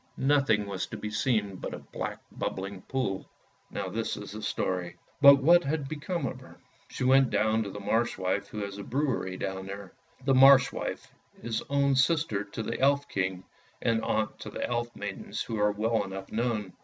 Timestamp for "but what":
5.21-5.63